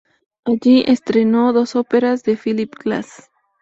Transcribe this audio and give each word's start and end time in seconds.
Allí 0.45 0.83
estrenó 0.87 1.53
dos 1.53 1.75
óperas 1.75 2.23
de 2.23 2.35
Philip 2.35 2.73
Glass. 2.83 3.29